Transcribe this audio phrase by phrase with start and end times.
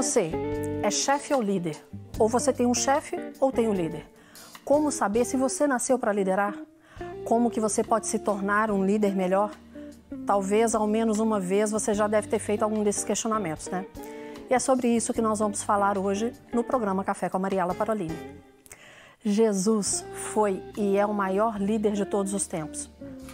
[0.00, 0.30] Você
[0.82, 1.76] é chefe ou líder?
[2.18, 4.06] Ou você tem um chefe ou tem um líder?
[4.64, 6.56] Como saber se você nasceu para liderar?
[7.22, 9.50] Como que você pode se tornar um líder melhor?
[10.26, 13.84] Talvez ao menos uma vez você já deve ter feito algum desses questionamentos, né?
[14.48, 17.74] E é sobre isso que nós vamos falar hoje no programa Café com a Mariela
[17.74, 18.16] Parolini.
[19.22, 22.88] Jesus foi e é o maior líder de todos os tempos.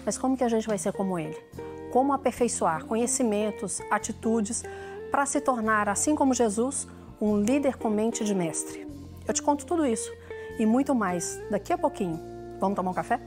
[0.04, 1.38] Mas como que a gente vai ser como ele?
[1.92, 4.64] Como aperfeiçoar conhecimentos, atitudes
[5.16, 6.86] para se tornar, assim como Jesus,
[7.18, 8.86] um líder com mente de mestre?
[9.26, 10.12] Eu te conto tudo isso
[10.58, 12.20] e muito mais daqui a pouquinho.
[12.60, 13.18] Vamos tomar um café?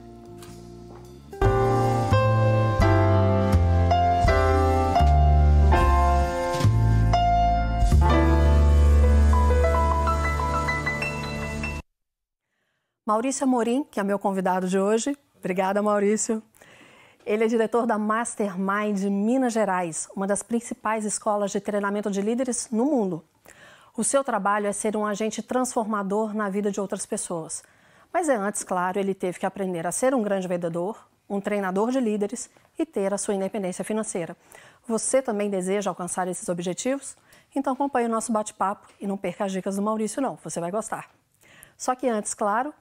[13.04, 15.18] Maurício Amorim, que é meu convidado de hoje.
[15.40, 16.44] Obrigada, Maurício.
[17.30, 22.70] Ele é diretor da Mastermind Minas Gerais, uma das principais escolas de treinamento de líderes
[22.72, 23.24] no mundo.
[23.96, 27.62] O seu trabalho é ser um agente transformador na vida de outras pessoas.
[28.12, 31.92] Mas é antes, claro, ele teve que aprender a ser um grande vendedor, um treinador
[31.92, 32.50] de líderes
[32.80, 34.36] e ter a sua independência financeira.
[34.88, 37.16] Você também deseja alcançar esses objetivos?
[37.56, 40.36] Então acompanhe o nosso bate-papo e não perca as dicas do Maurício, não.
[40.44, 41.12] Você vai gostar.
[41.78, 42.74] Só que antes, claro,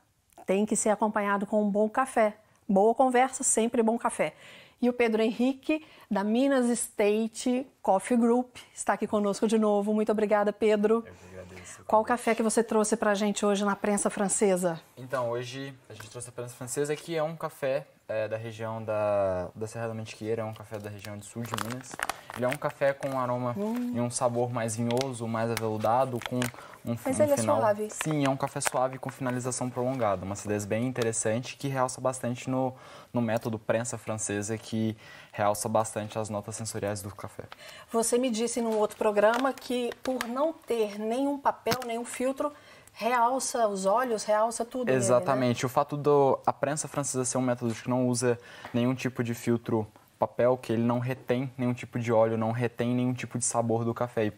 [0.46, 2.38] tem que ser acompanhado com um bom café.
[2.68, 4.34] Boa conversa, sempre bom café.
[4.80, 9.92] E o Pedro Henrique, da Minas State Coffee Group, está aqui conosco de novo.
[9.92, 10.96] Muito obrigada, Pedro.
[11.06, 11.84] Eu que agradeço.
[11.84, 14.80] Qual café que você trouxe para a gente hoje na prensa francesa?
[14.96, 18.82] Então, hoje a gente trouxe a prensa francesa, que é um café é, da região
[18.82, 21.92] da, da Serra da Mantiqueira, é um café da região de sul de Minas.
[22.34, 23.92] Ele é um café com um aroma Hum.
[23.94, 27.58] e um sabor mais vinhoso, mais aveludado, com um, Mas um ele é final...
[27.58, 27.88] suave.
[27.90, 32.48] Sim, é um café suave com finalização prolongada, uma acidez bem interessante que realça bastante
[32.48, 32.74] no,
[33.12, 34.96] no método prensa francesa, que
[35.30, 37.44] realça bastante as notas sensoriais do café.
[37.92, 42.50] Você me disse num outro programa que por não ter nenhum papel, nenhum filtro,
[42.98, 44.86] realça os olhos, realça tudo.
[44.86, 45.04] nele, né?
[45.04, 45.64] Exatamente.
[45.64, 48.36] O fato do a prensa francesa ser um método que não usa
[48.74, 49.86] nenhum tipo de filtro
[50.18, 53.84] papel, que ele não retém nenhum tipo de óleo, não retém nenhum tipo de sabor
[53.84, 54.26] do café.
[54.26, 54.32] E,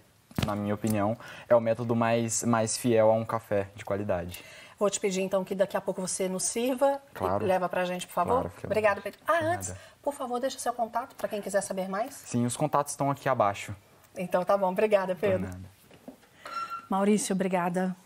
[0.46, 1.16] na minha opinião,
[1.48, 4.44] é o método mais, mais fiel a um café de qualidade.
[4.78, 7.44] Vou te pedir então que daqui a pouco você nos sirva Claro.
[7.44, 8.50] e leva pra gente, por favor.
[8.60, 9.00] Claro, vontade.
[9.02, 9.20] Pedro.
[9.26, 9.80] Ah, antes, nada.
[10.02, 12.14] por favor, deixa seu contato para quem quiser saber mais.
[12.26, 13.74] Sim, os contatos estão aqui abaixo.
[14.16, 15.40] Então tá bom, obrigada, Por Pedro.
[15.48, 15.60] nada.
[16.90, 17.96] Maurício, obrigada.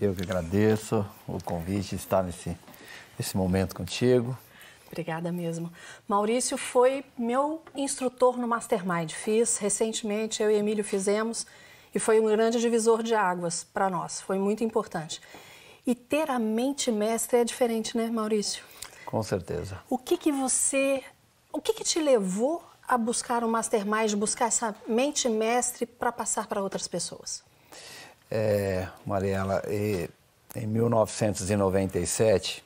[0.00, 2.56] Eu que agradeço o convite de estar nesse,
[3.18, 4.36] nesse momento contigo.
[4.86, 5.72] Obrigada mesmo.
[6.06, 9.12] Maurício foi meu instrutor no Mastermind.
[9.12, 11.46] Fiz recentemente, eu e Emílio fizemos
[11.94, 14.20] e foi um grande divisor de águas para nós.
[14.20, 15.20] Foi muito importante.
[15.86, 18.64] E ter a mente mestre é diferente, né, Maurício?
[19.06, 19.80] Com certeza.
[19.88, 21.02] O que que você,
[21.52, 26.46] o que que te levou a buscar o Mastermind, buscar essa mente mestre para passar
[26.46, 27.45] para outras pessoas?
[28.30, 29.62] É, Mariela,
[30.54, 32.64] em 1997,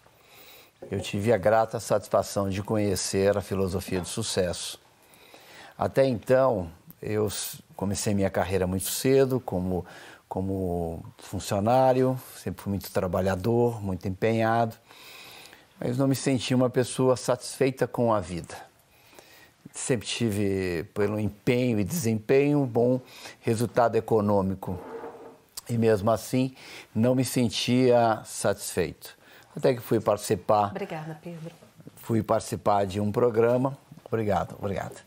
[0.90, 4.80] eu tive a grata satisfação de conhecer a filosofia do sucesso.
[5.76, 6.70] Até então,
[7.02, 7.28] eu
[7.76, 9.84] comecei minha carreira muito cedo como,
[10.28, 14.76] como funcionário, sempre fui muito trabalhador, muito empenhado,
[15.78, 18.56] mas não me senti uma pessoa satisfeita com a vida.
[19.72, 23.00] Sempre tive, pelo empenho e desempenho, um bom
[23.40, 24.78] resultado econômico.
[25.70, 26.54] E mesmo assim,
[26.94, 29.16] não me sentia satisfeito.
[29.56, 31.50] Até que fui participar Obrigada, Pedro.
[31.96, 33.76] fui participar de um programa.
[34.04, 35.00] Obrigado, obrigado.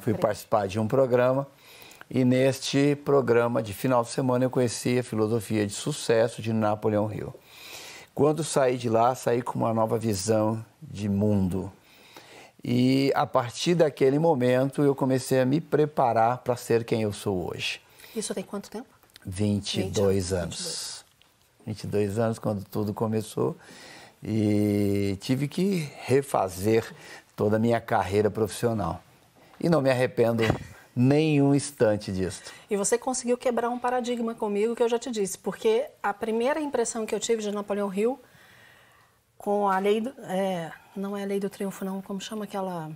[0.00, 1.46] Fui participar de um programa
[2.10, 7.10] e neste programa de final de semana eu conheci a filosofia de sucesso de Napoleão
[7.10, 7.32] Hill.
[8.14, 11.72] Quando saí de lá, saí com uma nova visão de mundo.
[12.62, 17.50] E a partir daquele momento eu comecei a me preparar para ser quem eu sou
[17.50, 17.80] hoje.
[18.14, 18.88] Isso tem quanto tempo?
[19.24, 21.04] 22 20 anos.
[21.66, 23.56] 22 anos quando tudo começou
[24.22, 26.84] e tive que refazer
[27.34, 29.02] toda a minha carreira profissional.
[29.60, 30.42] E não me arrependo
[30.94, 32.42] nenhum instante disso.
[32.70, 36.60] E você conseguiu quebrar um paradigma comigo que eu já te disse, porque a primeira
[36.60, 38.20] impressão que eu tive de Napoleão Hill
[39.38, 42.90] com a lei do, é, não é a lei do triunfo não, como chama aquela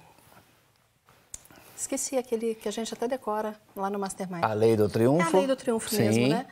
[1.77, 4.43] Esqueci aquele que a gente até decora lá no Mastermind.
[4.45, 5.37] A lei do É triunfo.
[5.37, 5.99] a lei do triunfo sim.
[6.03, 6.47] mesmo, né?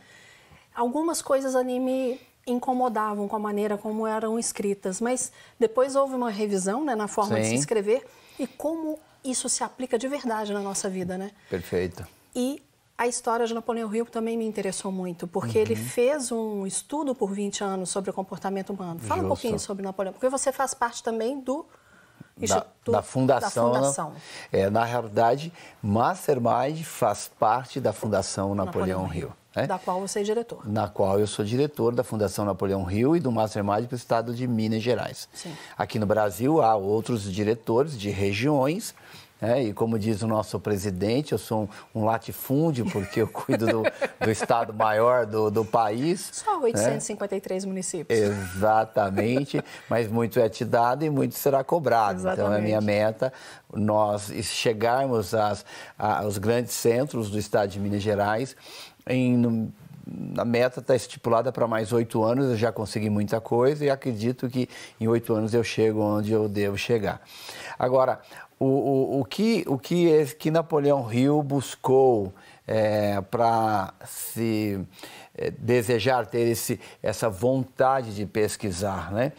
[0.74, 6.28] Algumas coisas ali me incomodavam com a maneira como eram escritas, mas depois houve uma
[6.30, 7.54] revisão né, na forma de se Sim.
[7.56, 8.04] escrever
[8.38, 11.30] e como isso se aplica de verdade na nossa vida, né?
[11.48, 12.06] Perfeito.
[12.36, 12.62] E
[12.98, 15.80] a história de Napoleão Hill também me interessou muito, porque ele Uhum.
[15.86, 19.00] fez um estudo por 20 anos sobre o comportamento humano.
[19.00, 19.28] Fala um Justo.
[19.28, 21.64] pouquinho sobre Napoleão, porque você faz parte também do
[22.36, 23.70] da, da, fundação.
[23.70, 24.12] Da fundação.
[24.52, 25.52] É, na realidade,
[25.82, 29.32] Mastermind faz parte da Fundação Napoleão, Napoleão Rio.
[29.54, 29.66] Né?
[29.66, 30.69] Da qual você é diretor.
[30.69, 34.34] Na qual eu sou diretor da Fundação Napoleão Rio e do Mastermind para o estado
[34.34, 35.28] de Minas Gerais.
[35.32, 35.54] Sim.
[35.78, 38.94] Aqui no Brasil há outros diretores de regiões
[39.42, 43.66] é, e como diz o nosso presidente, eu sou um, um latifúndio, porque eu cuido
[43.66, 43.82] do,
[44.20, 46.31] do estado maior do, do país.
[46.32, 47.69] Só 853 né?
[47.69, 48.19] municípios.
[48.19, 52.20] Exatamente, mas muito é te dado e muito será cobrado.
[52.20, 52.40] Exatamente.
[52.40, 53.32] Então, é minha meta
[53.72, 55.64] nós chegarmos às,
[55.98, 58.56] aos grandes centros do estado de Minas Gerais
[59.06, 59.72] em
[60.36, 64.48] a meta está estipulada para mais oito anos, eu já consegui muita coisa e acredito
[64.48, 64.68] que
[65.00, 67.22] em oito anos eu chego onde eu devo chegar.
[67.78, 68.20] Agora,
[68.58, 72.32] o, o, o, que, o que, é, que Napoleão Hill buscou
[72.66, 74.80] é, para se
[75.36, 79.32] é, desejar ter esse, essa vontade de pesquisar, né?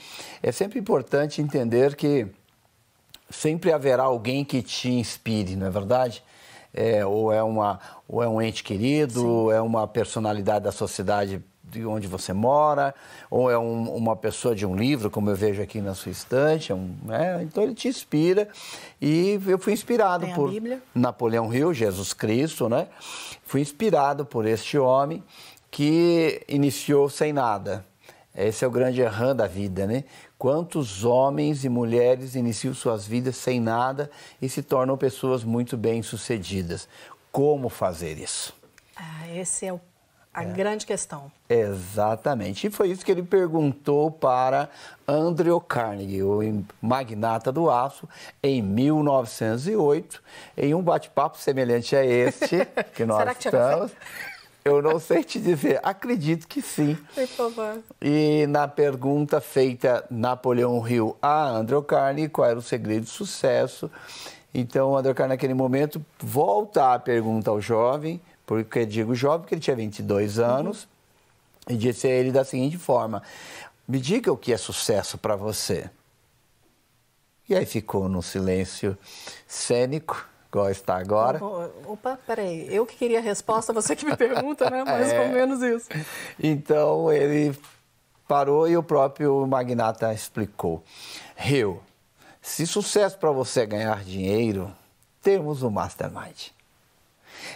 [0.43, 2.27] É sempre importante entender que
[3.29, 6.23] sempre haverá alguém que te inspire, não é verdade?
[6.77, 9.51] É, ou, é uma, ou é um ente querido, Sim.
[9.53, 12.93] é uma personalidade da sociedade de onde você mora,
[13.29, 16.71] ou é um, uma pessoa de um livro, como eu vejo aqui na sua estante.
[16.71, 17.43] É um, né?
[17.43, 18.47] Então ele te inspira.
[19.01, 20.51] E eu fui inspirado por
[20.93, 22.87] Napoleão Hill, Jesus Cristo, né?
[23.43, 25.23] Fui inspirado por este homem
[25.71, 27.85] que iniciou sem nada.
[28.33, 30.03] Esse é o grande errão da vida, né?
[30.37, 34.11] Quantos homens e mulheres iniciam suas vidas sem nada
[34.41, 36.87] e se tornam pessoas muito bem-sucedidas.
[37.31, 38.53] Como fazer isso?
[38.95, 39.79] Ah, esse é o
[40.35, 40.45] a é.
[40.47, 41.31] grande questão.
[41.47, 42.67] Exatamente.
[42.67, 44.69] E foi isso que ele perguntou para
[45.07, 48.07] Andrew Carnegie, o magnata do aço,
[48.43, 50.21] em 1908,
[50.57, 53.91] em um bate-papo semelhante a este que nós Será que estamos.
[54.67, 56.97] Eu não sei te dizer, acredito que sim.
[57.13, 57.83] Por favor.
[58.01, 63.91] E na pergunta feita Napoleão Hill a Andrew Carnegie, qual era o segredo do sucesso?
[64.51, 69.61] Então, Andrew Carnegie, naquele momento, volta a pergunta ao jovem, porque digo jovem, porque ele
[69.61, 70.87] tinha 22 anos,
[71.69, 71.75] uhum.
[71.75, 73.21] e disse a ele da seguinte forma:
[73.87, 75.91] Me diga o que é sucesso para você.
[77.47, 78.97] E aí ficou num silêncio
[79.47, 81.39] cênico, igual está agora.
[81.85, 84.83] Opa, peraí, eu que queria a resposta, você que me pergunta, né?
[84.85, 85.19] Mais é.
[85.19, 85.89] ou menos isso.
[86.41, 87.57] Então ele
[88.27, 90.81] parou e o próprio magnata explicou.
[91.35, 91.81] Rio,
[92.41, 94.73] se sucesso para você é ganhar dinheiro,
[95.21, 96.49] temos o Mastermind.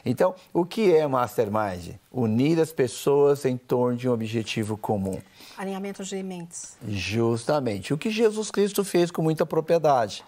[0.06, 1.96] Então, o que é Mastermind?
[2.12, 5.20] Unir as pessoas em torno de um objetivo comum.
[5.58, 6.78] Alinhamento de mentes.
[6.88, 7.94] Justamente.
[7.94, 10.24] O que Jesus Cristo fez com muita propriedade.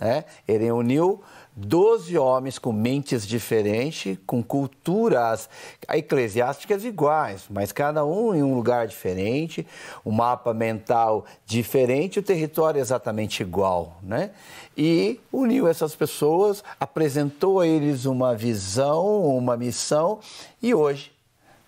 [0.00, 0.24] É?
[0.46, 1.22] Ele uniu
[1.56, 5.48] doze homens com mentes diferentes, com culturas
[5.88, 9.66] eclesiásticas iguais, mas cada um em um lugar diferente,
[10.04, 14.32] um mapa mental diferente, o território exatamente igual, né?
[14.76, 20.18] E uniu essas pessoas, apresentou a eles uma visão, uma missão,
[20.60, 21.13] e hoje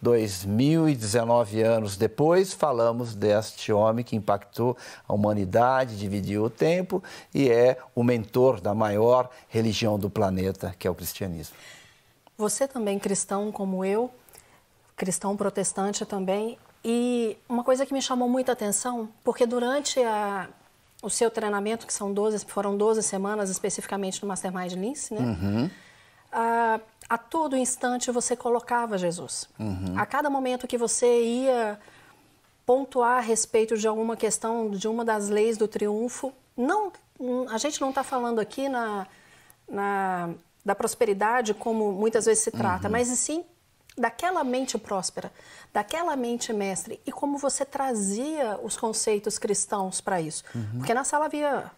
[0.00, 4.76] 2019 anos depois, falamos deste homem que impactou
[5.08, 7.02] a humanidade, dividiu o tempo
[7.34, 11.56] e é o mentor da maior religião do planeta, que é o cristianismo.
[12.37, 14.10] Você também cristão como eu,
[14.94, 20.48] cristão protestante também, e uma coisa que me chamou muita atenção, porque durante a,
[21.02, 25.20] o seu treinamento, que são 12, foram 12 semanas especificamente no Mastermind Lince, né?
[25.20, 25.70] Uhum.
[26.31, 26.78] Ah,
[27.08, 29.48] a todo instante você colocava Jesus.
[29.58, 29.94] Uhum.
[29.96, 31.79] A cada momento que você ia
[32.65, 36.93] pontuar a respeito de alguma questão, de uma das leis do triunfo, não,
[37.48, 39.06] a gente não está falando aqui na,
[39.69, 40.31] na,
[40.65, 42.93] da prosperidade como muitas vezes se trata, uhum.
[42.93, 43.44] mas sim
[43.96, 45.32] daquela mente próspera,
[45.72, 50.43] daquela mente mestre e como você trazia os conceitos cristãos para isso.
[50.55, 50.79] Uhum.
[50.79, 51.70] Porque na sala havia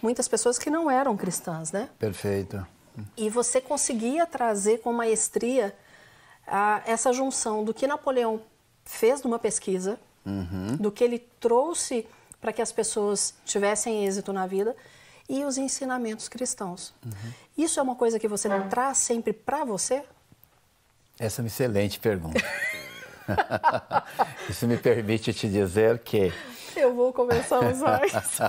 [0.00, 1.90] muitas pessoas que não eram cristãs, né?
[1.98, 2.64] Perfeito.
[3.16, 5.74] E você conseguia trazer com maestria
[6.46, 8.40] a, essa junção do que Napoleão
[8.84, 10.76] fez numa pesquisa, uhum.
[10.76, 12.06] do que ele trouxe
[12.40, 14.76] para que as pessoas tivessem êxito na vida
[15.28, 16.94] e os ensinamentos cristãos.
[17.04, 17.32] Uhum.
[17.58, 20.04] Isso é uma coisa que você traz sempre para você?
[21.18, 22.40] Essa é uma excelente pergunta.
[24.48, 26.32] Isso me permite te dizer que
[26.80, 28.42] eu vou começar a usar isso.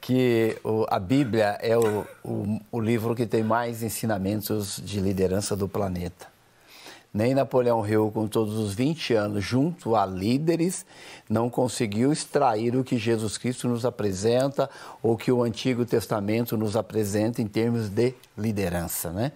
[0.00, 5.54] que o, a Bíblia é o, o, o livro que tem mais ensinamentos de liderança
[5.54, 6.28] do planeta.
[7.12, 10.86] Nem Napoleão Hill, com todos os 20 anos, junto a líderes,
[11.28, 14.70] não conseguiu extrair o que Jesus Cristo nos apresenta
[15.02, 19.32] ou que o Antigo Testamento nos apresenta em termos de liderança, né?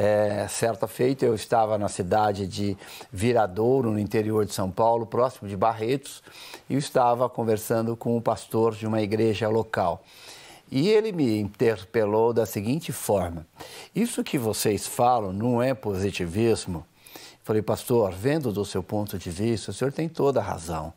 [0.00, 2.76] É, certa feita eu estava na cidade de
[3.10, 6.22] Viradouro, no interior de São Paulo, próximo de Barretos,
[6.70, 10.04] e eu estava conversando com o pastor de uma igreja local.
[10.70, 13.44] E ele me interpelou da seguinte forma:
[13.92, 16.86] Isso que vocês falam não é positivismo?
[17.42, 20.92] Falei, pastor, vendo do seu ponto de vista, o senhor tem toda a razão.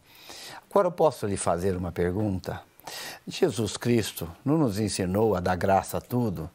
[0.70, 2.62] Agora eu posso lhe fazer uma pergunta?
[3.27, 6.48] Jesus Cristo não nos ensinou a dar graça a tudo?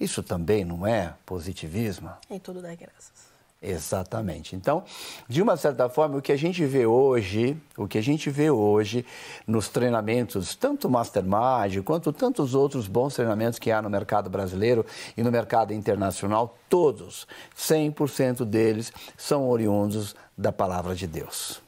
[0.00, 2.10] Isso também não é positivismo?
[2.30, 3.30] Em tudo dá graças.
[3.62, 4.56] Exatamente.
[4.56, 4.82] Então,
[5.28, 8.50] de uma certa forma, o que a gente vê hoje, o que a gente vê
[8.50, 9.04] hoje
[9.46, 15.22] nos treinamentos, tanto Mastermind quanto tantos outros bons treinamentos que há no mercado brasileiro e
[15.22, 21.60] no mercado internacional, todos, 100% deles são oriundos da palavra de Deus.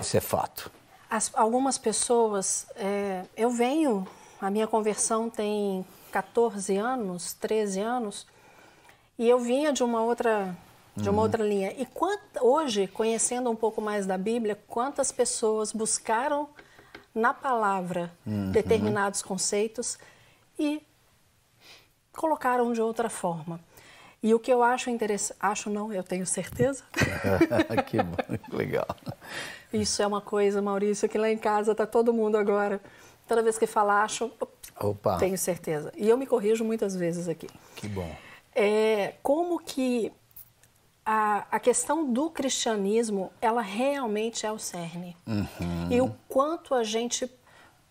[0.00, 0.70] Isso é fato.
[1.10, 4.06] As, algumas pessoas, é, eu venho,
[4.40, 5.84] a minha conversão tem
[6.14, 8.24] 14 anos, 13 anos,
[9.18, 10.56] e eu vinha de uma outra
[10.96, 11.24] de uma uhum.
[11.24, 11.74] outra linha.
[11.76, 16.48] E quant, hoje, conhecendo um pouco mais da Bíblia, quantas pessoas buscaram
[17.12, 18.52] na palavra uhum.
[18.52, 19.98] determinados conceitos
[20.56, 20.80] e
[22.12, 23.58] colocaram de outra forma.
[24.22, 26.84] E o que eu acho interessante, acho não, eu tenho certeza.
[27.88, 28.86] que bom, legal.
[29.72, 32.80] Isso é uma coisa, Maurício, que lá em casa está todo mundo agora.
[33.26, 34.30] Toda vez que fala, acho,
[34.78, 35.18] Opa.
[35.18, 35.92] tenho certeza.
[35.96, 37.48] E eu me corrijo muitas vezes aqui.
[37.74, 38.14] Que bom.
[38.54, 40.12] É, como que
[41.04, 45.16] a, a questão do cristianismo, ela realmente é o cerne.
[45.26, 45.90] Uhum.
[45.90, 47.30] E o quanto a gente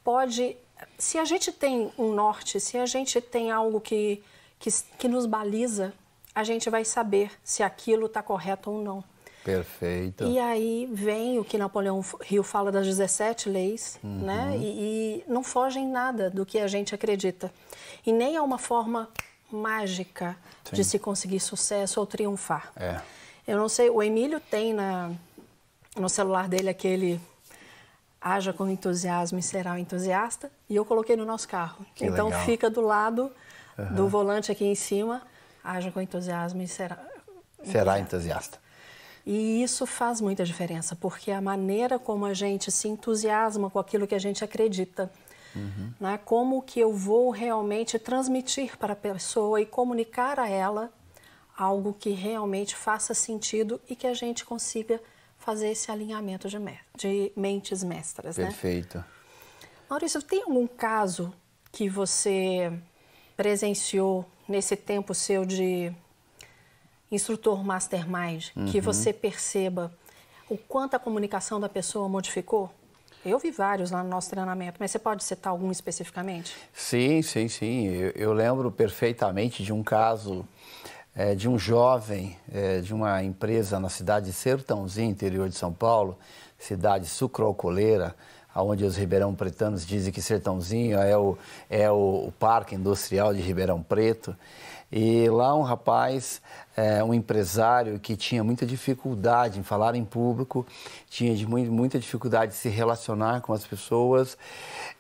[0.04, 0.58] pode.
[0.98, 4.24] Se a gente tem um norte, se a gente tem algo que,
[4.60, 5.94] que, que nos baliza,
[6.34, 9.04] a gente vai saber se aquilo está correto ou não.
[9.44, 10.24] Perfeito.
[10.24, 14.26] E aí vem o que Napoleão Hill fala das 17 leis, uhum.
[14.26, 14.58] né?
[14.58, 17.52] E, e, não fogem nada do que a gente acredita.
[18.06, 19.10] E nem é uma forma
[19.52, 20.76] mágica Sim.
[20.78, 22.72] de se conseguir sucesso ou triunfar.
[22.76, 23.02] É.
[23.46, 25.12] Eu não sei, o Emílio tem na,
[25.98, 27.20] no celular dele aquele
[28.22, 31.86] haja com entusiasmo e será um entusiasta, e eu coloquei no nosso carro.
[31.94, 32.46] Que então legal.
[32.46, 33.30] fica do lado
[33.78, 33.96] uhum.
[33.96, 35.22] do volante aqui em cima,
[35.62, 36.98] haja com entusiasmo e será
[37.66, 38.63] será entusiasta.
[39.26, 44.06] E isso faz muita diferença, porque a maneira como a gente se entusiasma com aquilo
[44.06, 45.12] que a gente acredita,
[45.56, 45.94] Uhum.
[46.00, 46.20] Né?
[46.26, 50.92] Como que eu vou realmente transmitir para a pessoa e comunicar a ela
[51.56, 55.00] algo que realmente faça sentido e que a gente consiga
[55.38, 58.38] fazer esse alinhamento de, me de mentes mestras.
[58.38, 58.46] Né?
[58.46, 58.98] Perfeito.
[58.98, 59.06] Né?
[59.90, 61.34] Maurício, tem algum caso
[61.72, 62.72] que você
[63.36, 65.94] presenciou nesse tempo seu de
[67.14, 68.66] instrutor mastermind uhum.
[68.66, 69.92] que você perceba
[70.50, 72.70] o quanto a comunicação da pessoa modificou?
[73.26, 76.54] Eu vi vários lá no nosso treinamento, mas você pode citar algum especificamente?
[76.74, 77.88] Sim, sim, sim.
[77.88, 80.46] Eu, eu lembro perfeitamente de um caso
[81.16, 85.72] é, de um jovem é, de uma empresa na cidade de Sertãozinho, interior de São
[85.72, 86.18] Paulo,
[86.58, 88.16] cidade sucroalcooleira,
[88.56, 91.38] onde os ribeirão pretanos dizem que Sertãozinho é o,
[91.70, 94.36] é o, o parque industrial de Ribeirão Preto.
[94.96, 96.40] E lá um rapaz,
[96.78, 100.64] é, um empresário que tinha muita dificuldade em falar em público,
[101.10, 104.38] tinha muita dificuldade de se relacionar com as pessoas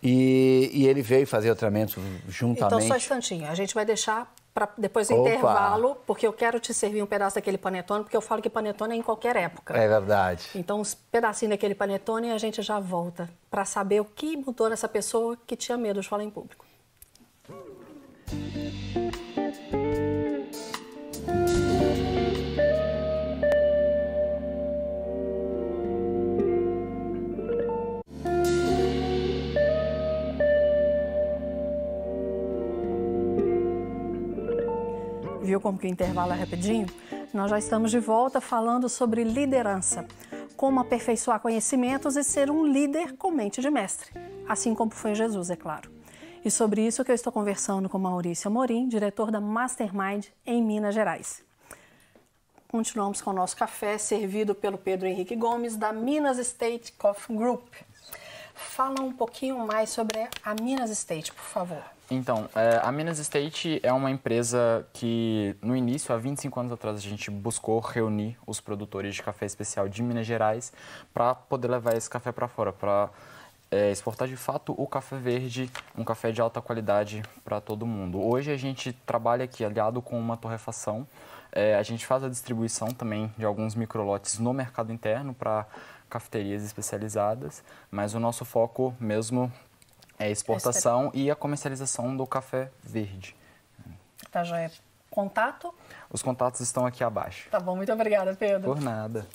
[0.01, 2.65] e, e ele veio fazer o tratamento juntamente.
[2.65, 5.29] Então, só um instantinho, a gente vai deixar para depois do Opa.
[5.29, 8.95] intervalo, porque eu quero te servir um pedaço daquele panetone, porque eu falo que panetone
[8.95, 9.77] é em qualquer época.
[9.77, 10.49] É verdade.
[10.55, 14.71] Então, uns pedacinhos daquele panetone e a gente já volta para saber o que mudou
[14.71, 16.65] nessa pessoa que tinha medo de falar em público.
[35.63, 36.87] Como que o intervalo é rapidinho?
[37.33, 40.05] Nós já estamos de volta falando sobre liderança,
[40.57, 44.11] como aperfeiçoar conhecimentos e ser um líder com mente de mestre,
[44.45, 45.89] assim como foi Jesus, é claro.
[46.43, 50.93] E sobre isso que eu estou conversando com Maurício Amorim, diretor da Mastermind em Minas
[50.93, 51.41] Gerais.
[52.67, 57.73] Continuamos com o nosso café, servido pelo Pedro Henrique Gomes, da Minas State Coffee Group.
[58.53, 61.83] Fala um pouquinho mais sobre a Minas State, por favor.
[62.15, 66.97] Então, é, a Minas State é uma empresa que, no início, há 25 anos atrás,
[66.97, 70.71] a gente buscou reunir os produtores de café especial de Minas Gerais
[71.13, 73.09] para poder levar esse café para fora, para
[73.71, 78.21] é, exportar de fato o café verde, um café de alta qualidade para todo mundo.
[78.21, 81.07] Hoje a gente trabalha aqui aliado com uma torrefação,
[81.51, 85.65] é, a gente faz a distribuição também de alguns microlotes no mercado interno para
[86.07, 89.51] cafeterias especializadas, mas o nosso foco mesmo
[90.23, 93.35] é a exportação e a comercialização do café verde.
[94.31, 94.71] Tá, joia.
[95.09, 95.73] Contato?
[96.09, 97.49] Os contatos estão aqui abaixo.
[97.49, 98.73] Tá bom, muito obrigada, Pedro.
[98.73, 99.27] Por nada.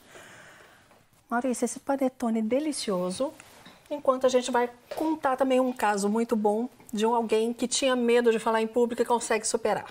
[1.30, 3.32] Maurício, esse panetone delicioso,
[3.90, 7.94] enquanto a gente vai contar também um caso muito bom de um alguém que tinha
[7.94, 9.86] medo de falar em público e consegue superar.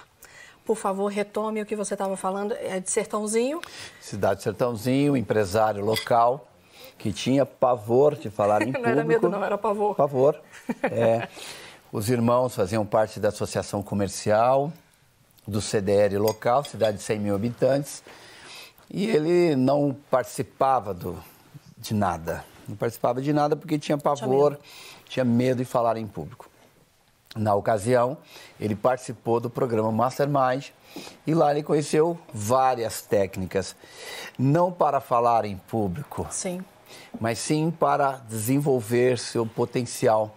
[0.65, 3.61] Por favor, retome o que você estava falando, é de Sertãozinho.
[4.01, 6.47] Cidade de Sertãozinho, empresário local,
[6.97, 8.81] que tinha pavor de falar em público.
[8.85, 9.95] não era medo, não, era pavor.
[9.95, 10.39] Pavor.
[10.83, 11.27] É,
[11.91, 14.71] os irmãos faziam parte da associação comercial,
[15.47, 18.03] do CDR local, cidade de 100 mil habitantes,
[18.89, 21.17] e ele não participava do,
[21.77, 22.43] de nada.
[22.67, 24.61] Não participava de nada porque tinha pavor, tinha medo.
[25.07, 26.49] tinha medo de falar em público.
[27.35, 28.17] Na ocasião,
[28.59, 30.69] ele participou do programa Mastermind
[31.25, 33.75] e lá ele conheceu várias técnicas,
[34.37, 36.63] não para falar em público, sim.
[37.19, 40.35] Mas sim para desenvolver seu potencial.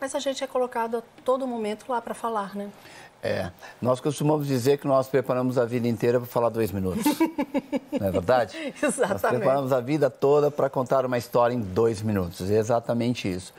[0.00, 2.70] Mas a gente é colocado a todo momento lá para falar, né?
[3.20, 3.50] É,
[3.82, 7.04] nós costumamos dizer que nós preparamos a vida inteira para falar dois minutos.
[7.98, 8.56] Não é verdade?
[8.80, 9.22] Exatamente.
[9.22, 12.48] Nós preparamos a vida toda para contar uma história em dois minutos.
[12.48, 13.52] É exatamente isso.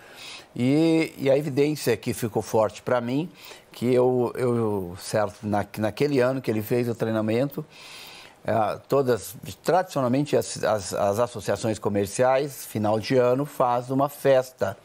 [0.55, 3.29] E, e a evidência que ficou forte para mim,
[3.71, 7.65] que eu, eu certo, na, naquele ano que ele fez o treinamento,
[8.87, 14.77] todas, tradicionalmente as, as, as associações comerciais, final de ano, faz uma festa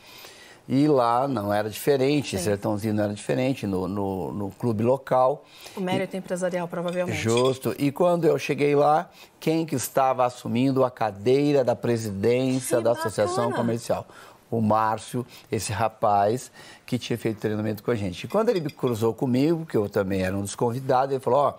[0.66, 2.44] e lá não era diferente, Sim.
[2.44, 5.44] Sertãozinho não era diferente, no, no, no clube local.
[5.76, 7.18] O mérito e, empresarial, provavelmente.
[7.18, 7.74] Justo.
[7.78, 12.90] E quando eu cheguei lá, quem que estava assumindo a cadeira da presidência que da
[12.90, 13.06] bacana.
[13.06, 14.06] Associação Comercial?
[14.50, 16.50] O Márcio, esse rapaz
[16.86, 18.24] que tinha feito treinamento com a gente.
[18.24, 21.50] E quando ele cruzou comigo, que eu também era um dos convidados, ele falou, ó,
[21.50, 21.54] oh,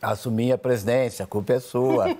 [0.00, 2.06] assumi a presidência, a culpa é sua.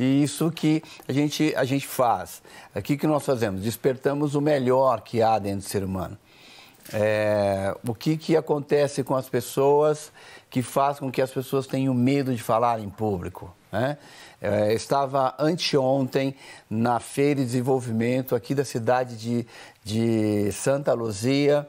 [0.00, 2.40] E isso que a gente, a gente faz.
[2.74, 3.60] Aqui que nós fazemos?
[3.60, 6.16] Despertamos o melhor que há dentro do ser humano.
[6.90, 10.10] É, o que, que acontece com as pessoas
[10.48, 13.54] que faz com que as pessoas tenham medo de falar em público?
[13.70, 13.98] Né?
[14.40, 16.34] É, estava anteontem
[16.68, 19.46] na Feira de Desenvolvimento aqui da cidade de,
[19.84, 21.68] de Santa Luzia,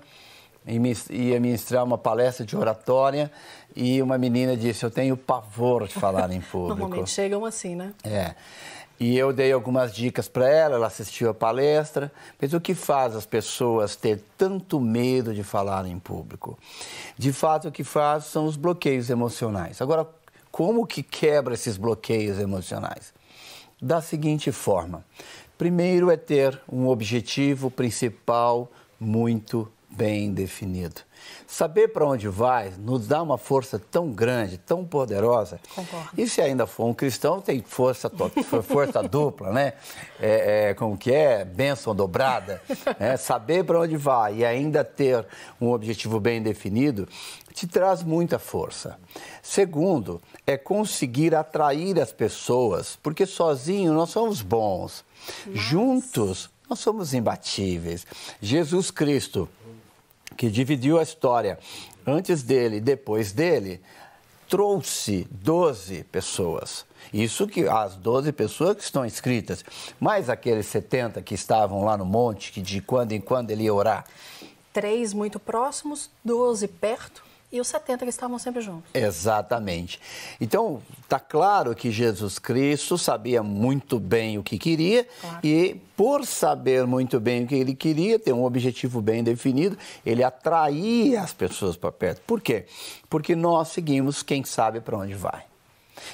[0.66, 3.32] ia ministrar uma palestra de oratória
[3.76, 6.80] e uma menina disse: Eu tenho pavor de falar em público.
[6.80, 7.94] Normalmente chegam assim, né?
[8.04, 8.36] É.
[9.00, 12.12] E eu dei algumas dicas para ela, ela assistiu a palestra.
[12.40, 16.56] Mas o que faz as pessoas ter tanto medo de falar em público?
[17.18, 19.82] De fato, o que faz são os bloqueios emocionais.
[19.82, 20.08] Agora,
[20.52, 23.12] como que quebra esses bloqueios emocionais?
[23.82, 25.04] Da seguinte forma:
[25.58, 31.02] primeiro é ter um objetivo principal muito bem definido.
[31.46, 35.60] Saber para onde vai nos dá uma força tão grande, tão poderosa.
[35.76, 36.10] Concordo.
[36.18, 38.10] E se ainda for um cristão, tem força,
[38.64, 39.74] força dupla, né?
[40.20, 41.46] É, é, como que é?
[41.46, 42.62] Bênção dobrada.
[43.00, 43.18] Né?
[43.18, 45.26] Saber para onde vai e ainda ter
[45.60, 47.08] um objetivo bem definido
[47.54, 48.98] te traz muita força.
[49.44, 55.04] Segundo, é conseguir atrair as pessoas, porque sozinho nós somos bons.
[55.46, 55.60] Mas...
[55.60, 58.08] Juntos nós somos imbatíveis.
[58.42, 59.50] Jesus Cristo
[60.42, 61.60] que dividiu a história
[62.04, 63.80] antes dele e depois dele,
[64.50, 66.84] trouxe 12 pessoas.
[67.14, 69.64] Isso que as 12 pessoas que estão inscritas,
[70.00, 73.74] mais aqueles 70 que estavam lá no monte, que de quando em quando ele ia
[73.74, 74.04] orar.
[74.74, 78.90] Três muito próximos, 12 perto e os 70 que estavam sempre juntos.
[78.94, 80.00] Exatamente.
[80.40, 85.40] Então, está claro que Jesus Cristo sabia muito bem o que queria claro.
[85.44, 90.24] e, por saber muito bem o que ele queria, ter um objetivo bem definido, ele
[90.24, 92.22] atraía as pessoas para perto.
[92.26, 92.66] Por quê?
[93.10, 95.52] Porque nós seguimos quem sabe para onde vai.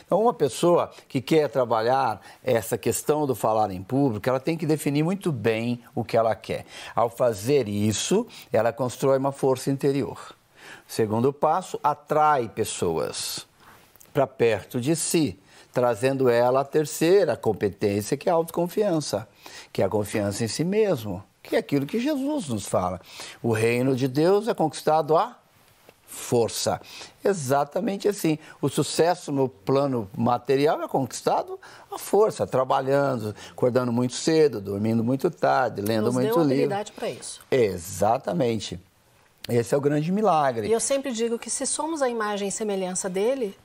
[0.06, 4.66] Então, uma pessoa que quer trabalhar essa questão do falar em público, ela tem que
[4.66, 6.66] definir muito bem o que ela quer.
[6.96, 10.37] Ao fazer isso, ela constrói uma força interior.
[10.88, 13.46] Segundo passo, atrai pessoas
[14.14, 15.38] para perto de si,
[15.74, 19.28] trazendo ela a terceira competência, que é a autoconfiança,
[19.72, 23.00] que é a confiança em si mesmo, que é aquilo que Jesus nos fala.
[23.44, 25.38] O reino de Deus é conquistado a
[26.08, 26.80] força.
[27.24, 28.40] Exatamente assim.
[28.62, 31.60] O sucesso no plano material é conquistado
[31.92, 36.54] a força, trabalhando, acordando muito cedo, dormindo muito tarde, lendo Nos muito deu livro.
[36.54, 37.42] habilidade para isso.
[37.52, 38.80] Exatamente.
[39.48, 40.68] Esse é o grande milagre.
[40.68, 43.58] E eu sempre digo que se somos a imagem e semelhança dele,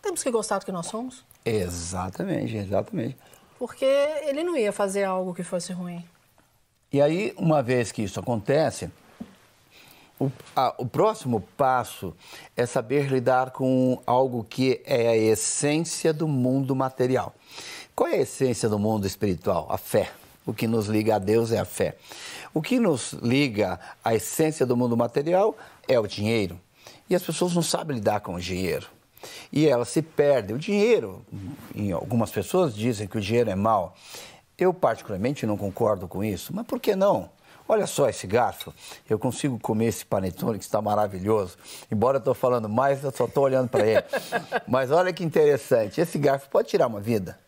[0.00, 1.24] temos que gostar do que nós somos.
[1.44, 3.16] Exatamente, exatamente.
[3.58, 6.04] Porque ele não ia fazer algo que fosse ruim.
[6.92, 8.90] E aí, uma vez que isso acontece,
[10.18, 12.14] o, a, o próximo passo
[12.56, 17.34] é saber lidar com algo que é a essência do mundo material.
[17.94, 19.66] Qual é a essência do mundo espiritual?
[19.70, 20.10] A fé.
[20.50, 21.94] O que nos liga a Deus é a fé.
[22.52, 26.60] O que nos liga à essência do mundo material é o dinheiro.
[27.08, 28.88] E as pessoas não sabem lidar com o dinheiro.
[29.52, 30.56] E elas se perdem.
[30.56, 31.24] O dinheiro,
[31.72, 33.94] em algumas pessoas dizem que o dinheiro é mau.
[34.58, 37.30] Eu, particularmente, não concordo com isso, mas por que não?
[37.68, 38.74] Olha só esse garfo,
[39.08, 41.56] eu consigo comer esse panetone que está maravilhoso.
[41.92, 44.04] Embora eu estou falando mais, eu só estou olhando para ele.
[44.66, 47.38] Mas olha que interessante, esse garfo pode tirar uma vida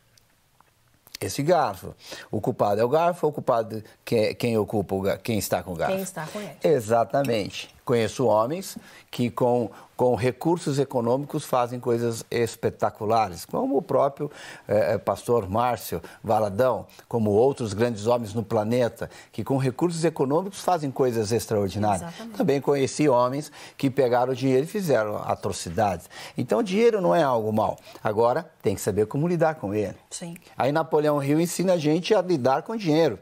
[1.27, 1.95] esse garfo.
[2.31, 5.77] O culpado é o garfo, o culpado quem, quem ocupa o, quem está com o
[5.77, 5.95] garfo.
[5.95, 6.57] Quem está com ele.
[6.63, 7.71] Exatamente.
[7.85, 8.79] Conheço homens
[9.11, 14.31] que com, com recursos econômicos fazem coisas espetaculares, como o próprio
[14.69, 20.61] eh, eh, pastor Márcio Valadão, como outros grandes homens no planeta, que com recursos econômicos
[20.61, 22.03] fazem coisas extraordinárias.
[22.03, 22.37] Exatamente.
[22.37, 26.09] Também conheci homens que pegaram o dinheiro e fizeram atrocidades.
[26.39, 27.79] Então, dinheiro não é algo mal.
[28.03, 29.97] Agora, tem que saber como lidar com ele.
[30.09, 30.37] Sim.
[30.57, 33.19] Aí Napoleão Hill ensina a gente a lidar com dinheiro.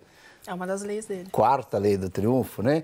[0.47, 1.29] É uma das leis dele.
[1.31, 2.83] Quarta lei do triunfo, né?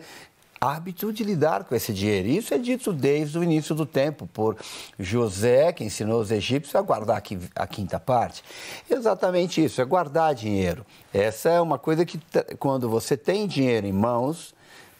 [0.61, 2.29] Hábito de lidar com esse dinheiro.
[2.29, 4.57] Isso é dito desde o início do tempo por
[4.99, 7.23] José, que ensinou os egípcios a guardar
[7.55, 8.42] a quinta parte.
[8.88, 10.85] Exatamente isso, é guardar dinheiro.
[11.12, 12.21] Essa é uma coisa que,
[12.59, 14.55] quando você tem dinheiro em mãos,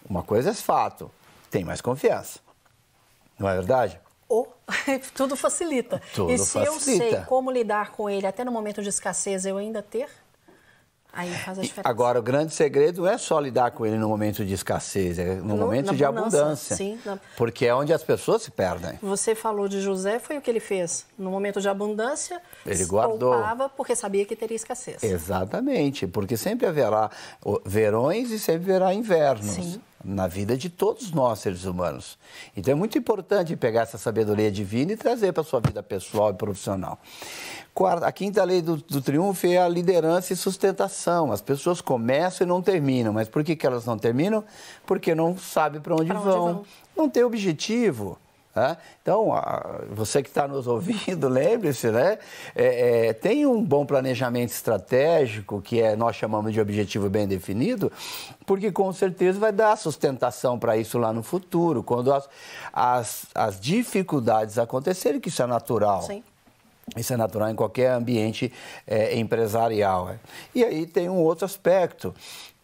[0.09, 1.11] uma coisa é fato,
[1.51, 2.39] tem mais confiança.
[3.39, 4.01] Não é verdade?
[4.29, 4.57] Ou
[5.15, 6.01] tudo facilita.
[6.15, 7.05] Tudo e se facilita.
[7.05, 10.09] eu sei como lidar com ele até no momento de escassez, eu ainda ter?
[11.13, 11.89] Aí faz a diferença.
[11.89, 15.37] Agora, o grande segredo não é só lidar com ele no momento de escassez, é
[15.37, 16.41] no, no momento de abundância.
[16.41, 17.19] abundância sim, na...
[17.37, 18.99] Porque é onde as pessoas se perdem.
[19.03, 21.07] Você falou de José, foi o que ele fez.
[21.19, 23.33] No momento de abundância, ele guardou.
[23.33, 25.03] poupava porque sabia que teria escassez.
[25.03, 27.11] Exatamente, porque sempre haverá
[27.65, 29.47] verões e sempre haverá invernos.
[29.47, 32.17] Sim na vida de todos nós, seres humanos.
[32.57, 36.31] Então é muito importante pegar essa sabedoria divina e trazer para a sua vida pessoal
[36.31, 36.99] e profissional.
[37.75, 41.31] Quarta, a quinta lei do, do, triunfo é a liderança e sustentação.
[41.31, 43.13] As pessoas começam e não terminam.
[43.13, 44.43] Mas por que, que elas não terminam?
[44.87, 46.65] Porque não sabem para onde, onde, vão.
[46.97, 48.19] Não tem objetivo.
[48.57, 48.79] Né?
[49.03, 49.35] Então,
[49.91, 52.19] você que está nos ouvindo, lembre-se, né?
[52.55, 57.93] É, é, tem um bom planejamento estratégico, que é, nós chamamos de objetivo bem definido,
[58.47, 62.27] porque com certeza vai dar sustentação para isso lá no futuro, quando as,
[62.73, 66.01] as, as dificuldades acontecerem, que isso é natural.
[66.01, 66.25] Sim.
[66.97, 68.51] Isso é natural em qualquer ambiente
[68.87, 70.09] é, empresarial.
[70.09, 70.19] É.
[70.55, 72.15] E aí tem um outro aspecto,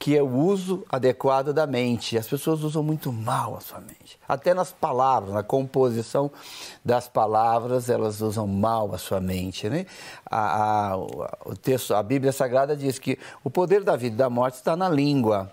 [0.03, 2.19] que é o uso adequado da mente.
[2.19, 4.19] As pessoas usam muito mal a sua mente.
[4.29, 6.29] Até nas palavras, na composição
[6.85, 9.71] das palavras, elas usam mal a sua mente.
[9.71, 9.87] Né?
[10.29, 14.29] A, a, o texto, a Bíblia Sagrada diz que o poder da vida e da
[14.29, 15.53] morte está na língua.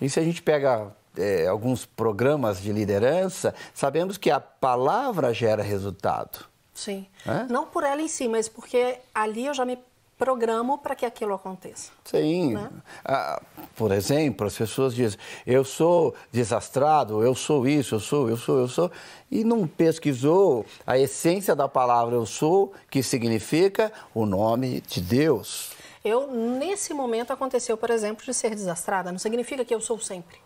[0.00, 5.64] E se a gente pega é, alguns programas de liderança, sabemos que a palavra gera
[5.64, 6.46] resultado.
[6.72, 7.04] Sim.
[7.26, 7.52] É?
[7.52, 9.76] Não por ela em si, mas porque ali eu já me
[10.18, 11.92] programo para que aquilo aconteça.
[12.04, 12.54] Sim.
[12.54, 12.68] Né?
[13.04, 13.40] Ah,
[13.76, 18.58] por exemplo, as pessoas dizem, eu sou desastrado, eu sou isso, eu sou, eu sou,
[18.58, 18.90] eu sou,
[19.30, 25.70] e não pesquisou a essência da palavra eu sou, que significa o nome de Deus.
[26.04, 29.12] Eu, nesse momento, aconteceu, por exemplo, de ser desastrada.
[29.12, 30.38] Não significa que eu sou sempre.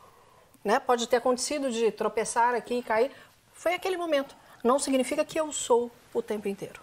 [0.64, 0.78] Né?
[0.78, 3.10] Pode ter acontecido de tropeçar aqui e cair.
[3.52, 4.34] Foi aquele momento.
[4.62, 6.80] Não significa que eu sou o tempo inteiro.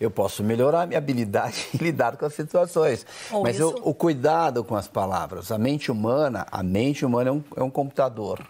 [0.00, 3.06] Eu posso melhorar a minha habilidade em lidar com as situações.
[3.30, 5.50] Ou mas eu, o cuidado com as palavras.
[5.50, 8.46] A mente humana, a mente humana é um, é um computador.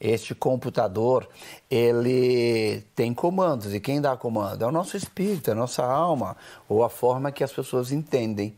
[0.00, 1.26] Este computador,
[1.70, 3.72] ele tem comandos.
[3.72, 4.62] E quem dá comando?
[4.62, 6.36] É o nosso espírito, é a nossa alma,
[6.68, 8.54] ou a forma que as pessoas entendem.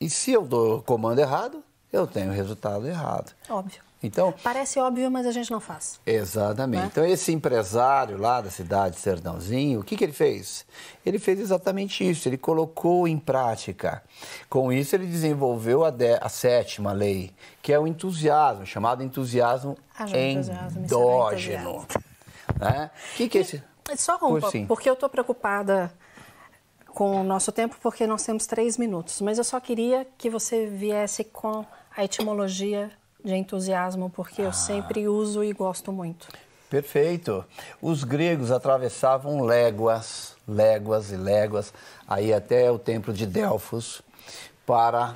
[0.00, 3.32] E se eu dou comando errado, eu tenho resultado errado.
[3.48, 3.83] Óbvio.
[4.04, 5.98] Então, Parece óbvio, mas a gente não faz.
[6.04, 6.82] Exatamente.
[6.82, 6.88] Né?
[6.92, 10.66] Então, esse empresário lá da cidade de Serdãozinho, o que, que ele fez?
[11.06, 14.02] Ele fez exatamente isso, ele colocou em prática.
[14.50, 19.74] Com isso, ele desenvolveu a, de, a sétima lei, que é o entusiasmo, chamado entusiasmo
[19.98, 20.04] ah,
[20.76, 21.86] endógeno.
[22.60, 22.90] Né?
[23.12, 23.62] O que, que é esse?
[23.96, 25.90] Só um, Por, porque eu estou preocupada
[26.88, 29.22] com o nosso tempo, porque nós temos três minutos.
[29.22, 31.64] Mas eu só queria que você viesse com
[31.96, 32.90] a etimologia
[33.24, 34.46] de entusiasmo, porque ah.
[34.46, 36.28] eu sempre uso e gosto muito.
[36.68, 37.44] Perfeito.
[37.80, 41.72] Os gregos atravessavam léguas, léguas e léguas,
[42.06, 44.02] aí até o templo de Delfos,
[44.66, 45.14] para,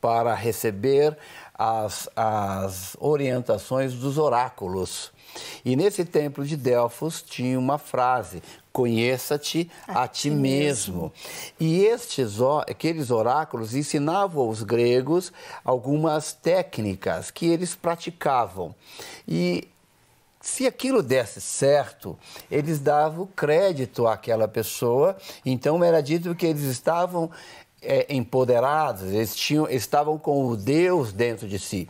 [0.00, 1.16] para receber
[1.54, 5.12] as, as orientações dos oráculos.
[5.64, 10.94] E nesse templo de Delfos tinha uma frase: conheça-te a, a, ti mesmo.
[10.94, 11.12] mesmo.
[11.58, 15.32] E estes, aqueles oráculos ensinavam aos gregos
[15.64, 18.74] algumas técnicas que eles praticavam.
[19.28, 19.68] E
[20.40, 22.18] se aquilo desse certo,
[22.50, 27.30] eles davam crédito àquela pessoa, então era dito que eles estavam
[27.82, 31.88] é, empoderados, eles tinham, estavam com o Deus dentro de si.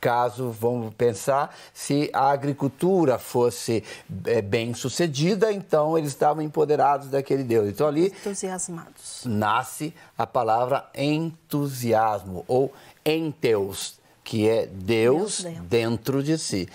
[0.00, 3.84] Caso vamos pensar, se a agricultura fosse
[4.26, 7.68] é, bem sucedida, então eles estavam empoderados daquele Deus.
[7.68, 9.22] Então ali entusiasmados.
[9.24, 12.72] nasce a palavra entusiasmo ou
[13.04, 13.99] enteus,
[14.30, 16.22] que é Deus, Deus dentro.
[16.22, 16.68] de si.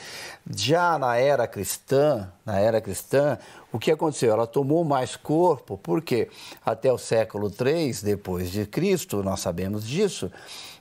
[0.54, 3.40] Já na era cristã, na era cristã,
[3.72, 4.34] o que aconteceu?
[4.34, 6.28] Ela tomou mais corpo, porque
[6.66, 10.30] até o século III depois de Cristo, nós sabemos disso,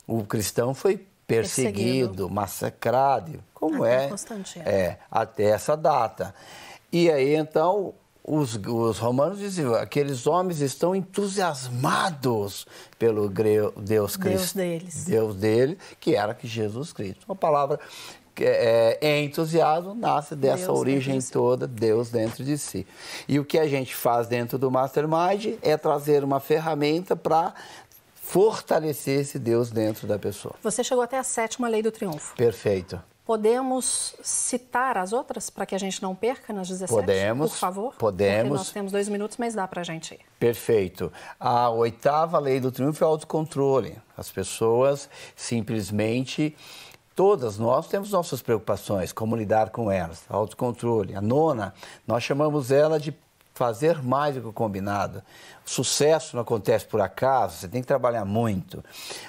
[0.04, 2.28] o cristão foi perseguido, perseguido.
[2.28, 4.08] massacrado, como até
[4.56, 6.34] é, é, até essa data.
[6.90, 12.66] E aí então os, os, romanos diziam, aqueles homens estão entusiasmados
[12.98, 13.28] pelo
[13.76, 14.18] Deus Cristo.
[14.18, 15.04] Deus deles.
[15.04, 17.24] Deus dele, que era que Jesus Cristo.
[17.28, 17.78] Uma palavra
[18.40, 22.86] é, é, entusiasmo nasce dessa Deus origem toda, Deus dentro de si.
[23.28, 27.52] E o que a gente faz dentro do Mastermind é trazer uma ferramenta para
[28.14, 30.54] fortalecer esse Deus dentro da pessoa.
[30.62, 32.34] Você chegou até a sétima lei do triunfo.
[32.34, 32.98] Perfeito.
[33.24, 36.92] Podemos citar as outras para que a gente não perca nas 17?
[36.92, 37.52] Podemos.
[37.52, 37.94] Por favor?
[37.94, 38.42] Podemos.
[38.42, 40.20] Porque nós temos dois minutos, mas dá para a gente ir.
[40.38, 41.10] Perfeito.
[41.40, 43.96] A oitava lei do triunfo é o autocontrole.
[44.16, 46.54] As pessoas simplesmente.
[47.16, 51.14] Todas nós temos nossas preocupações, como lidar com elas, autocontrole.
[51.14, 51.72] A nona,
[52.04, 53.12] nós chamamos ela de
[53.54, 55.22] fazer mais do que o combinado.
[55.64, 58.84] Sucesso não acontece por acaso, você tem que trabalhar muito.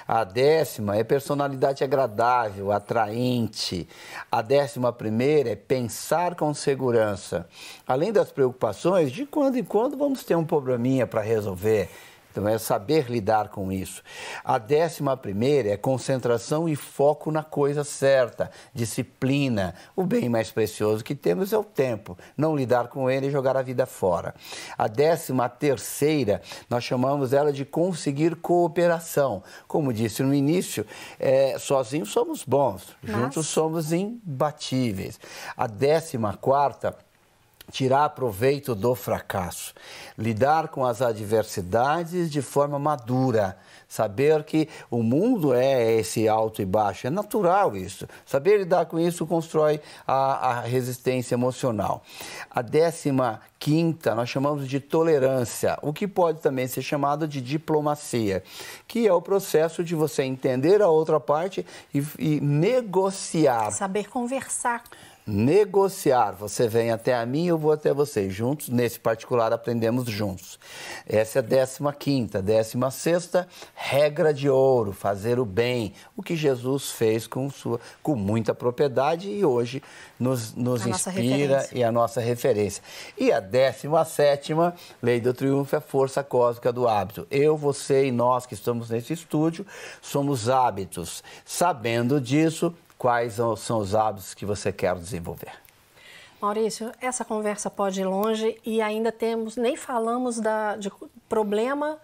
[0.06, 3.88] A décima é personalidade agradável, atraente.
[4.30, 7.48] A décima primeira é pensar com segurança.
[7.86, 11.88] Além das preocupações, de quando em quando vamos ter um probleminha para resolver.
[12.36, 14.02] Então, é saber lidar com isso.
[14.44, 19.74] A décima primeira é concentração e foco na coisa certa, disciplina.
[19.96, 22.18] O bem mais precioso que temos é o tempo.
[22.36, 24.34] Não lidar com ele e jogar a vida fora.
[24.76, 29.42] A décima terceira, nós chamamos ela de conseguir cooperação.
[29.66, 30.84] Como disse no início,
[31.18, 33.18] é, sozinhos somos bons, Nossa.
[33.18, 35.18] juntos somos imbatíveis.
[35.56, 36.94] A décima quarta,
[37.70, 39.74] tirar proveito do fracasso,
[40.16, 43.56] lidar com as adversidades de forma madura,
[43.88, 48.06] saber que o mundo é esse alto e baixo, é natural isso.
[48.24, 52.02] Saber lidar com isso constrói a, a resistência emocional.
[52.50, 58.42] A décima quinta nós chamamos de tolerância, o que pode também ser chamado de diplomacia,
[58.86, 63.70] que é o processo de você entender a outra parte e, e negociar.
[63.72, 64.82] Saber conversar
[65.26, 66.32] negociar.
[66.32, 68.30] Você vem até a mim, eu vou até você.
[68.30, 70.58] Juntos, nesse particular, aprendemos juntos.
[71.06, 72.40] Essa é a décima quinta.
[72.40, 75.92] Décima sexta, regra de ouro, fazer o bem.
[76.16, 79.82] O que Jesus fez com, sua, com muita propriedade e hoje
[80.18, 82.82] nos, nos inspira e a nossa referência.
[83.18, 87.26] E a décima sétima, lei do triunfo, é a força cósmica do hábito.
[87.30, 89.66] Eu, você e nós que estamos nesse estúdio
[90.00, 91.24] somos hábitos.
[91.44, 95.52] Sabendo disso, quais são os hábitos que você quer desenvolver.
[96.40, 100.90] Maurício, essa conversa pode ir longe e ainda temos, nem falamos da, de
[101.28, 101.98] problema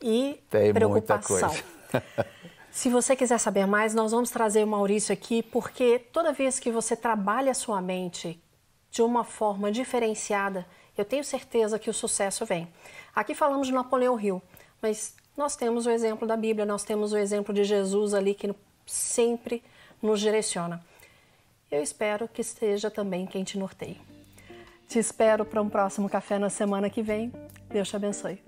[0.00, 1.48] e Tem preocupação.
[1.48, 2.26] Muita coisa.
[2.70, 6.70] Se você quiser saber mais, nós vamos trazer o Maurício aqui, porque toda vez que
[6.70, 8.40] você trabalha a sua mente
[8.90, 12.66] de uma forma diferenciada, eu tenho certeza que o sucesso vem.
[13.14, 14.42] Aqui falamos de Napoleão Hill,
[14.80, 18.54] mas nós temos o exemplo da Bíblia, nós temos o exemplo de Jesus ali que
[18.86, 19.62] sempre
[20.02, 20.84] nos direciona.
[21.70, 24.00] Eu espero que esteja também quem te norteie.
[24.88, 27.32] Te espero para um próximo café na semana que vem.
[27.70, 28.42] Deus te abençoe.